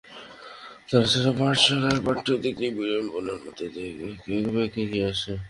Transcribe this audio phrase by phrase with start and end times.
[0.89, 3.89] তাছাড়া পাঠশালার পথটিও নিবিড় বনের মধ্য দিয়ে
[4.07, 5.31] একেবেঁকে গিয়েছে।